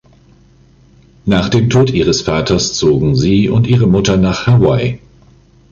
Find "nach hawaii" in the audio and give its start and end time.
4.17-4.97